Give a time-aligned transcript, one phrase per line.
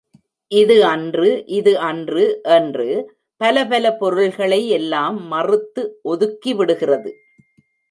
[0.51, 1.27] இது அன்று,
[1.57, 2.23] இது அன்று
[2.55, 2.87] என்று
[3.41, 7.11] பலபல பொருள்களை எல்லாம் மறுத்து ஒதுக்கிவிடுகிறது.